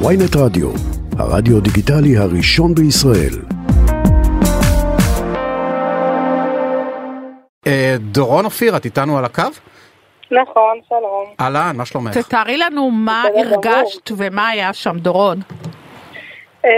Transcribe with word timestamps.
ויינט 0.00 0.36
רדיו, 0.36 0.68
הרדיו 1.18 1.60
דיגיטלי 1.60 2.16
הראשון 2.16 2.74
בישראל. 2.74 3.34
אה, 7.66 7.94
דורון 7.98 8.44
אופיר, 8.44 8.76
את 8.76 8.84
איתנו 8.84 9.18
על 9.18 9.24
הקו? 9.24 9.42
נכון, 10.30 10.80
שלום. 10.88 11.24
אהלן, 11.40 11.76
מה 11.76 11.84
שלומך? 11.84 12.18
תתארי 12.18 12.56
לנו 12.56 12.90
מה. 12.90 13.24
הרגשת 13.34 14.10
ומה 14.16 14.48
היה 14.48 14.72
שם, 14.72 14.98
דורון. 14.98 15.38
אה, 16.64 16.70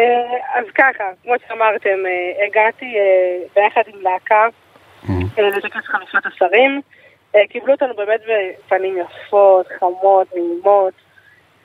אז 0.54 0.64
ככה, 0.74 1.04
כמו 1.22 1.32
שאמרתם, 1.48 2.06
אה, 2.06 2.46
הגעתי 2.46 2.94
ביחד 3.56 3.82
עם 3.94 4.00
להקה 4.02 4.46
לטקס 5.38 5.86
חמישת 5.86 6.26
השרים. 6.26 6.80
קיבלו 7.48 7.72
אותנו 7.72 7.94
באמת 7.96 8.20
בפנים 8.20 8.98
יפות, 8.98 9.66
חמות, 9.80 10.26
נעימות. 10.34 11.05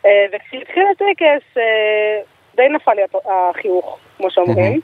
אה, 0.05 0.25
וכשהתחיל 0.31 0.83
הטקס, 0.91 1.57
אה, 1.57 2.21
די 2.55 2.69
נפל 2.69 2.93
לי 2.93 3.01
החיוך, 3.25 3.99
כמו 4.17 4.31
שאומרים. 4.31 4.79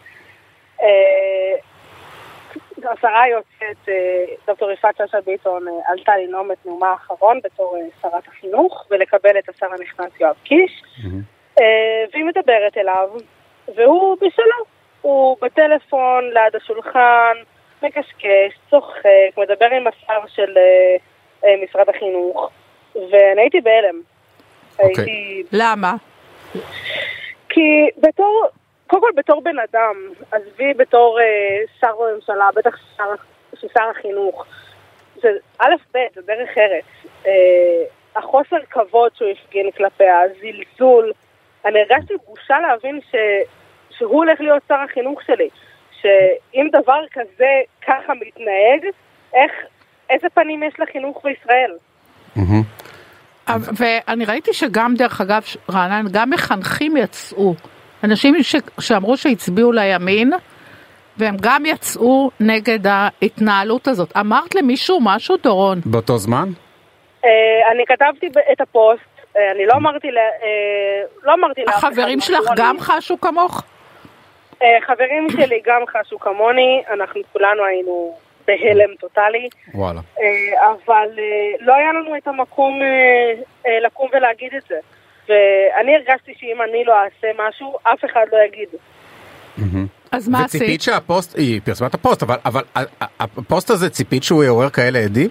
אה, 0.81 1.55
השרה 2.91 3.27
יוצאת, 3.27 3.89
אה, 3.89 4.25
דוקטור 4.47 4.71
יפעת 4.71 4.97
שאשא 4.97 5.19
ביטון, 5.19 5.65
עלתה 5.87 6.17
לנאום 6.17 6.51
את 6.51 6.65
נאומה 6.65 6.91
האחרון 6.91 7.39
בתור 7.43 7.77
שרת 8.01 8.27
החינוך 8.27 8.85
ולקבל 8.91 9.39
את 9.39 9.49
השר 9.49 9.65
הנכנס 9.65 10.19
יואב 10.19 10.35
קיש. 10.43 10.83
והיא 12.13 12.25
מדברת 12.25 12.77
אליו, 12.77 13.09
והוא 13.75 14.15
בשלו. 14.15 14.65
הוא 15.01 15.37
בטלפון, 15.41 16.29
ליד 16.33 16.55
השולחן, 16.55 17.33
מקשקש, 17.83 18.59
צוחק, 18.69 19.37
מדבר 19.37 19.65
עם 19.65 19.87
השר 19.87 20.27
של 20.27 20.57
משרד 21.63 21.89
החינוך, 21.89 22.49
ואני 22.95 23.41
הייתי 23.41 23.61
בהלם. 23.61 24.01
אוקיי. 24.79 25.03
הייתי... 25.05 25.43
למה? 25.51 25.95
כי 27.49 27.89
בתור, 27.97 28.45
קודם 28.87 29.01
כל 29.01 29.11
בתור 29.15 29.41
בן 29.41 29.59
אדם, 29.59 29.95
עזבי 30.31 30.73
בתור 30.73 31.19
אה, 31.19 31.25
שר 31.79 31.95
בממשלה, 31.99 32.49
בטח 32.55 32.75
שר, 32.97 33.03
שר 33.73 33.89
החינוך, 33.97 34.45
זה 35.21 35.29
א' 35.59 35.75
ב', 35.93 35.97
זה 36.15 36.21
דרך 36.21 36.49
ארץ. 36.57 36.85
אה, 37.25 37.31
החוסר 38.15 38.57
כבוד 38.69 39.11
שהוא 39.15 39.29
הפגין 39.29 39.71
כלפיה, 39.71 40.19
הזלזול, 40.21 41.11
אני 41.65 41.79
הרגשתי 41.79 42.13
בושה 42.25 42.59
להבין 42.59 42.99
ש, 43.11 43.15
שהוא 43.97 44.15
הולך 44.15 44.41
להיות 44.41 44.63
שר 44.67 44.79
החינוך 44.89 45.21
שלי. 45.23 45.49
שאם 46.01 46.67
דבר 46.71 47.01
כזה 47.11 47.61
ככה 47.87 48.13
מתנהג, 48.13 48.91
איך, 49.33 49.51
איזה 50.09 50.27
פנים 50.33 50.63
יש 50.63 50.73
לחינוך 50.79 51.23
בישראל? 51.23 51.71
מהמם. 52.35 52.61
ואני 53.77 54.25
ראיתי 54.25 54.53
שגם, 54.53 54.93
דרך 54.97 55.21
אגב, 55.21 55.41
רענן, 55.71 56.05
גם 56.11 56.29
מחנכים 56.29 56.97
יצאו. 56.97 57.55
אנשים 58.03 58.43
ש... 58.43 58.55
שאמרו 58.79 59.17
שהצביעו 59.17 59.71
לימין, 59.71 60.33
והם 61.17 61.35
גם 61.41 61.65
יצאו 61.65 62.31
נגד 62.39 62.79
ההתנהלות 62.87 63.87
הזאת. 63.87 64.17
אמרת 64.17 64.55
למישהו 64.55 64.99
משהו, 65.01 65.35
דורון? 65.43 65.79
באותו 65.85 66.17
זמן? 66.17 66.49
אה, 67.25 67.29
אני 67.71 67.83
כתבתי 67.87 68.27
את 68.51 68.61
הפוסט, 68.61 69.01
אה, 69.37 69.51
אני 69.51 69.65
לא 69.65 69.73
אמרתי, 69.73 70.07
ל- 70.11 70.17
אה, 70.17 71.03
לא 71.23 71.33
אמרתי 71.33 71.61
לאף 71.61 71.75
אחד 71.79 71.87
החברים 71.87 72.19
שלך 72.19 72.49
לי. 72.49 72.55
גם 72.55 72.79
חשו 72.79 73.21
כמוך? 73.21 73.63
אה, 74.61 74.67
חברים 74.87 75.27
שלי 75.29 75.61
גם 75.65 75.81
חשו 75.87 76.19
כמוני, 76.19 76.83
אנחנו 76.93 77.21
כולנו 77.33 77.63
היינו 77.65 78.17
בהלם 78.47 78.95
טוטאלי, 78.99 79.49
וואלה. 79.73 80.01
אה, 80.19 80.65
אבל 80.65 81.09
אה, 81.19 81.65
לא 81.65 81.73
היה 81.73 81.93
לנו 81.93 82.17
את 82.17 82.27
המקום 82.27 82.81
אה, 83.65 83.79
לקום 83.79 84.09
ולהגיד 84.13 84.53
את 84.57 84.63
זה. 84.69 84.79
ואני 85.29 85.95
הרגשתי 85.95 86.33
שאם 86.37 86.61
אני 86.61 86.83
לא 86.85 86.93
אעשה 87.03 87.27
משהו, 87.47 87.77
אף 87.83 88.05
אחד 88.05 88.25
לא 88.31 88.37
יגיד. 88.47 88.69
אז 90.11 90.29
מה 90.29 90.41
וציפית 90.45 90.67
עשית? 90.67 90.81
שהפוסט, 90.81 91.37
היא 91.37 91.61
פרסמה 91.65 91.87
את 91.87 91.93
הפוסט, 91.93 92.23
אבל, 92.23 92.35
אבל 92.45 92.61
הפוסט 93.19 93.69
הזה 93.69 93.89
ציפית 93.89 94.23
שהוא 94.23 94.43
יעורר 94.43 94.69
כאלה 94.69 94.99
הדים? 94.99 95.29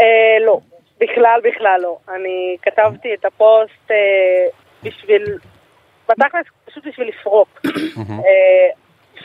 אה, 0.00 0.46
לא, 0.46 0.60
בכלל 1.00 1.40
בכלל 1.44 1.80
לא. 1.82 1.96
אני 2.14 2.56
כתבתי 2.62 3.14
את 3.14 3.24
הפוסט 3.24 3.90
אה, 3.90 3.96
בשביל, 4.82 5.38
בתכלס 6.08 6.46
פשוט 6.64 6.86
בשביל 6.86 7.08
לפרוק. 7.08 7.60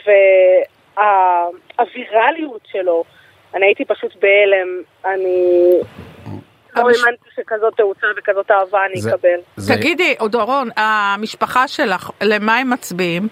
אה, 0.06 0.12
והווירליות 0.98 2.60
שלו, 2.72 3.04
אני 3.54 3.66
הייתי 3.66 3.84
פשוט 3.84 4.14
בהלם, 4.14 4.82
אני 5.04 5.44
לא 6.76 6.80
האמנתי 6.80 7.28
שכזאת 7.36 7.76
תאוצה 7.76 8.06
וכזאת 8.18 8.50
אהבה 8.50 8.78
אני 8.86 9.00
אקבל. 9.00 9.66
תגידי, 9.68 10.14
דורון, 10.30 10.68
המשפחה 10.76 11.68
שלך, 11.68 12.10
למה 12.22 12.56
הם 12.56 12.70
מצביעים? 12.70 13.28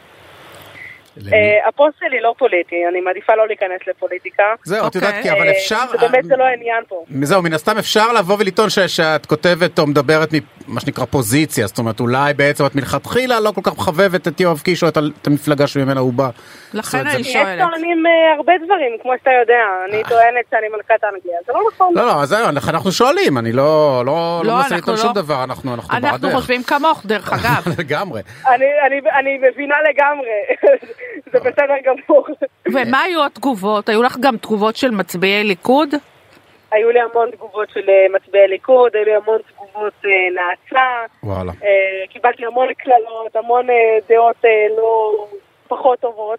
אה, 1.32 1.68
הפוסט 1.68 1.98
שלי 1.98 2.20
לא 2.20 2.34
פוליטי, 2.38 2.76
אני 2.88 3.00
מעדיפה 3.00 3.34
לא 3.34 3.46
להיכנס 3.46 3.80
לפוליטיקה. 3.86 4.42
זהו, 4.64 4.86
את 4.86 4.94
יודעת, 4.94 5.14
אוקיי. 5.14 5.22
כי 5.22 5.38
אבל 5.38 5.46
אה, 5.46 5.50
אפשר... 5.50 5.86
זה 5.90 6.08
באמת 6.08 6.24
זה 6.24 6.36
לא 6.36 6.44
העניין 6.44 6.84
פה. 6.88 7.04
זהו, 7.22 7.42
מן 7.42 7.52
הסתם 7.52 7.78
אפשר 7.78 8.12
לבוא 8.12 8.36
ולטעון 8.38 8.70
שאת 8.70 9.26
כותבת 9.26 9.78
או 9.78 9.86
מדברת 9.86 10.28
ממה 10.68 10.80
שנקרא 10.80 11.04
פוזיציה, 11.04 11.66
זאת 11.66 11.78
אומרת 11.78 12.00
אולי 12.00 12.34
בעצם 12.34 12.66
את 12.66 12.74
מלכתחילה 12.74 13.40
לא 13.40 13.50
כל 13.50 13.60
כך 13.64 13.72
מחבבת 13.78 14.28
את 14.28 14.40
יואב 14.40 14.60
קיש 14.64 14.82
או 14.82 14.88
את 14.88 14.96
המפלגה 15.26 15.66
שממנה 15.66 16.00
הוא 16.00 16.12
בא. 16.12 16.30
לכן 16.74 16.98
אני 16.98 17.10
זה- 17.10 17.18
יש 17.18 17.32
שואלת. 17.32 17.58
טוענים 17.68 18.06
אה, 18.06 18.12
הרבה 18.36 18.52
דברים, 18.64 18.92
כמו 19.02 19.12
שאתה 19.18 19.30
יודע, 19.40 19.54
אני 19.88 20.02
טוענת 20.08 20.44
שאני 20.50 20.66
מלכת 20.76 21.04
אנגליה, 21.04 21.38
זה 21.46 21.52
לא 21.52 21.60
נכון. 21.74 21.92
לא, 21.94 22.06
לא, 22.06 22.22
אז 22.22 22.28
זהו, 22.28 22.46
אנחנו 22.68 22.92
שואלים, 22.92 23.38
אני 23.38 23.52
לא 23.52 23.62
לא 24.06 24.42
לא, 24.44 24.50
לא 24.52 24.56
מנסה 24.56 24.76
לטעון 24.76 24.96
לא. 24.96 25.02
שום 25.02 25.12
דבר, 25.12 25.44
אנחנו 25.44 25.74
אנחנו 25.74 25.96
אנחנו 25.96 26.18
בעדך. 26.28 26.34
חושבים 26.36 26.62
כמוך, 26.62 27.02
דרך 27.06 27.32
אגב. 27.36 27.74
לגמרי. 27.78 28.20
אני, 28.48 28.54
אני, 28.86 29.00
אני 29.20 29.38
מבינה 29.52 29.74
לגמרי, 29.90 30.28
זה 31.32 31.38
בסדר 31.40 31.74
גמור. 31.86 32.26
ומה 32.74 33.00
היו 33.02 33.24
התגובות? 33.26 33.88
היו 33.88 34.02
לך 34.02 34.16
גם 34.20 34.36
תגובות 34.36 34.76
של 34.76 34.90
מצביעי 34.90 35.44
ליכוד? 35.44 35.94
היו 36.76 36.90
לי 36.90 37.00
המון 37.00 37.30
תגובות 37.30 37.68
של 37.70 37.88
אה, 37.88 38.06
מצביעי 38.14 38.48
ליכוד, 38.48 38.96
היו 38.96 39.04
לי 39.04 39.14
המון 39.14 39.38
תגובות 39.48 39.92
אה, 40.04 40.10
נאצה, 40.36 40.88
וואלה. 41.22 41.52
אה, 41.64 42.06
קיבלתי 42.08 42.46
המון 42.46 42.68
קללות, 42.74 43.36
המון 43.36 43.70
אה, 43.70 43.98
דעות 44.08 44.44
אה, 44.44 44.50
לא 44.76 45.26
פחות 45.68 46.00
טובות, 46.00 46.38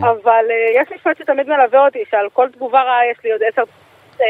אבל 0.00 0.44
אה, 0.50 0.82
יש 0.82 0.88
משפט 0.94 1.18
שתמיד 1.18 1.46
מלווה 1.48 1.84
אותי, 1.84 1.98
שעל 2.10 2.26
כל 2.32 2.48
תגובה 2.52 2.82
רעה 2.82 3.10
יש 3.12 3.18
לי 3.24 3.32
עוד 3.32 3.40
עשר 3.52 3.62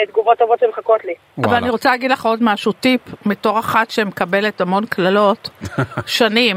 תגובות 0.09 0.39
טובות 0.39 0.59
שמחכות 0.61 1.05
לי. 1.05 1.15
אבל. 1.45 1.55
אני 1.55 1.71
רוצה 1.71 1.91
להגיד 1.91 2.11
לך 2.11 2.27
עוד 2.27 2.39
משהו, 2.43 2.73
טיפ, 2.73 3.01
בתור 3.27 3.59
אחת 3.59 3.91
שמקבלת 3.91 4.61
המון 4.61 4.87
קללות, 4.87 5.51
שנים, 6.07 6.57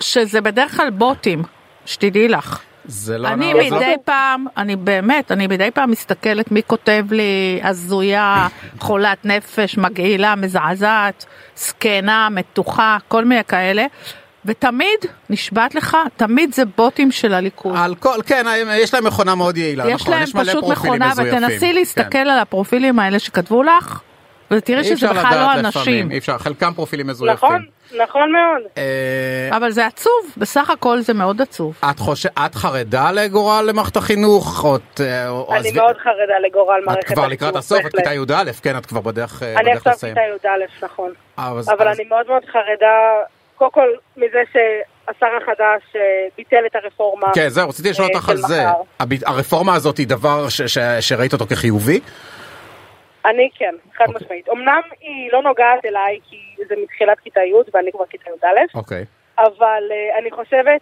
שזה 0.00 0.40
בדרך 0.40 0.76
כלל 0.76 0.90
בוטים, 0.90 1.42
שתדעי 1.86 2.28
לך. 2.28 2.71
זה 2.84 3.18
לא... 3.18 3.28
אני 3.28 3.52
זה 3.70 3.76
מדי 3.76 3.94
פעם, 4.04 4.46
אני 4.56 4.76
באמת, 4.76 5.32
אני 5.32 5.46
מדי 5.46 5.70
פעם 5.74 5.90
מסתכלת 5.90 6.52
מי 6.52 6.62
כותב 6.66 7.04
לי 7.10 7.60
הזויה, 7.62 8.48
חולת 8.78 9.24
נפש, 9.24 9.78
מגעילה, 9.78 10.34
מזעזעת, 10.34 11.26
זקנה, 11.56 12.28
מתוחה, 12.30 12.96
כל 13.08 13.24
מיני 13.24 13.44
כאלה. 13.44 13.86
ותמיד, 14.44 14.98
נשבעת 15.30 15.74
לך, 15.74 15.96
תמיד 16.16 16.54
זה 16.54 16.62
בוטים 16.64 17.10
של 17.10 17.34
הליכוד. 17.34 17.76
על 17.76 17.94
כל, 17.94 18.18
כן, 18.26 18.46
יש 18.70 18.94
להם 18.94 19.06
מכונה 19.06 19.34
מאוד 19.34 19.56
יעילה, 19.56 19.88
יש 19.88 20.00
נכון, 20.00 20.14
להם 20.14 20.28
מלא 20.34 20.42
פשוט 20.42 20.60
פרופילים 20.60 20.94
מכונה, 20.94 21.10
מזויפים. 21.10 21.44
ותנסי 21.44 21.72
להסתכל 21.72 22.08
כן. 22.10 22.28
על 22.28 22.38
הפרופילים 22.38 22.98
האלה 22.98 23.18
שכתבו 23.18 23.62
לך, 23.62 24.00
ותראי 24.50 24.78
אי 24.78 24.84
שזה 24.84 25.08
בכלל 25.08 25.34
לא 25.34 25.42
לדעת 25.42 25.58
אנשים. 25.58 25.82
לפעמים, 25.82 26.10
אי 26.10 26.18
אפשר, 26.18 26.38
חלקם 26.38 26.72
פרופילים 26.74 27.06
מזויפים. 27.06 27.34
נכון, 27.34 27.66
נכון 27.98 28.32
מאוד. 28.32 28.62
אה, 28.78 29.56
אבל 29.56 29.70
זה 29.70 29.86
עצוב, 29.86 30.34
בסך 30.36 30.70
הכל 30.70 31.00
זה 31.00 31.14
מאוד 31.14 31.42
עצוב. 31.42 31.80
את 31.90 31.98
חושב, 31.98 32.28
את 32.46 32.54
חרדה 32.54 33.10
לגורל 33.12 33.64
למערכת 33.68 33.96
החינוך? 33.96 34.64
את, 34.76 35.00
אה, 35.00 35.28
אני 35.58 35.72
מאוד 35.72 35.96
חרדה 35.96 36.38
לגורל 36.46 36.80
את 36.82 36.86
מערכת 36.86 37.06
כבר 37.14 37.26
לקראת 37.28 37.56
הסוף, 37.56 37.86
את. 37.86 37.96
כיתה 37.96 38.14
י"א, 38.14 38.52
כן, 38.62 38.78
את 38.78 38.86
כבר 38.86 39.00
בדרך 39.00 39.42
אה, 39.42 39.54
אני 39.54 39.62
בדרך 39.62 39.76
עכשיו 39.76 39.92
לסיים. 39.92 40.14
כיתה 40.14 40.48
י"א, 40.48 40.84
נכון. 40.84 41.12
אבל 41.38 41.88
אני 41.88 42.04
מאוד 42.08 42.26
מאוד 42.28 42.42
חרדה, 42.44 42.96
קודם 43.56 43.70
כל 43.70 43.88
מזה 44.16 44.42
שהשר 44.52 45.26
החדש 45.42 45.82
ביטל 46.36 46.66
את 46.66 46.76
הרפורמה. 46.76 47.26
כן, 47.34 47.48
זהו, 47.48 47.68
רציתי 47.68 47.90
לשאול 47.90 48.08
אותך 48.14 48.28
על 48.28 48.36
זה. 48.36 48.64
הרפורמה 49.26 49.74
הזאת 49.74 49.98
היא 49.98 50.06
דבר 50.06 50.48
ש- 50.48 50.62
ש- 50.62 50.78
שראית 51.00 51.32
אותו 51.32 51.46
כחיובי? 51.46 52.00
אני 53.26 53.48
כן, 53.58 53.74
חד 53.96 54.04
אוקיי. 54.08 54.22
משמעית. 54.24 54.48
אמנם 54.48 54.80
היא 55.00 55.32
לא 55.32 55.42
נוגעת 55.42 55.84
אליי 55.84 56.18
כי 56.30 56.36
זה 56.68 56.74
מתחילת 56.82 57.20
כיתה 57.20 57.40
י' 57.40 57.54
ואני 57.74 57.92
כבר 57.92 58.06
כיתה 58.06 58.30
י"א, 58.30 58.46
אוקיי. 58.74 59.04
אבל 59.38 59.82
אה, 59.90 60.18
אני 60.18 60.30
חושבת 60.30 60.80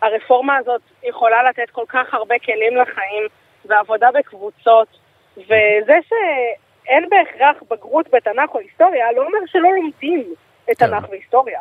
שהרפורמה 0.00 0.56
הזאת 0.56 0.80
יכולה 1.02 1.42
לתת 1.48 1.70
כל 1.70 1.84
כך 1.88 2.14
הרבה 2.14 2.34
כלים 2.38 2.76
לחיים 2.76 3.26
ועבודה 3.64 4.08
בקבוצות, 4.14 4.88
וזה 5.36 5.98
שאין 6.08 7.08
בהכרח 7.08 7.62
בגרות 7.70 8.08
בתנ"ך 8.12 8.54
או 8.54 8.58
היסטוריה, 8.58 9.12
לא 9.12 9.26
אומר 9.26 9.38
שלא 9.46 9.68
לומדים 9.76 10.34
את 10.70 10.76
כן. 10.78 10.86
תנ"ך 10.86 11.10
והיסטוריה. 11.10 11.60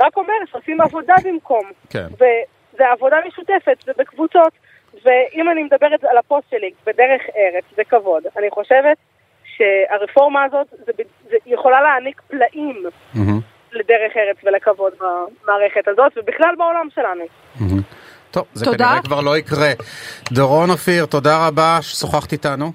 רק 0.00 0.16
אומר 0.16 0.34
שעושים 0.50 0.80
עבודה 0.80 1.14
במקום. 1.24 1.70
כן. 1.90 2.06
וזה 2.12 2.88
עבודה 2.88 3.16
משותפת, 3.26 3.76
זה 3.84 3.92
בקבוצות, 3.98 4.52
ואם 5.04 5.50
אני 5.50 5.62
מדברת 5.62 6.04
על 6.04 6.18
הפוסט 6.18 6.50
שלי 6.50 6.70
בדרך 6.86 7.22
ארץ, 7.36 7.64
בכבוד, 7.78 8.22
אני 8.36 8.50
חושבת 8.50 8.96
שהרפורמה 9.58 10.44
הזאת 10.44 10.66
זה, 10.86 10.92
זה 11.30 11.36
יכולה 11.46 11.80
להעניק 11.80 12.20
פלאים. 12.28 12.82
לד- 12.84 13.40
לדרך 13.72 14.12
ארץ 14.16 14.36
ולכבוד 14.44 14.92
במערכת 15.00 15.88
הזאת, 15.88 16.12
ובכלל 16.16 16.54
בעולם 16.58 16.88
שלנו. 16.94 17.24
טוב, 18.30 18.44
זה 18.54 18.64
תודה. 18.64 18.84
כנראה 18.88 19.02
כבר 19.02 19.20
לא 19.20 19.38
יקרה. 19.38 19.68
דורון 20.32 20.70
אופיר, 20.70 21.06
תודה 21.06 21.46
רבה 21.46 21.78
ששוחחת 21.82 22.32
איתנו. 22.32 22.72